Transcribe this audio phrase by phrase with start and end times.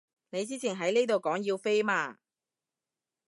[0.31, 2.17] 你之前喺呢度講要飛嘛